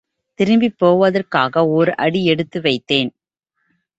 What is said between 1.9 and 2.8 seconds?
அடி எடுத்து